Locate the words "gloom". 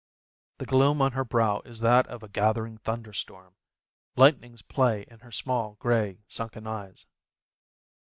0.65-0.99